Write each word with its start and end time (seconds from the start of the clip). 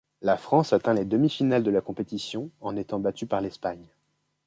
La 0.23 0.35
France 0.35 0.73
atteint 0.73 0.95
les 0.95 1.05
demi-finales 1.05 1.61
de 1.61 1.69
la 1.69 1.79
compétition, 1.79 2.49
en 2.59 2.75
étant 2.75 2.97
battue 2.99 3.27
par 3.27 3.39
l'Espagne. 3.39 3.85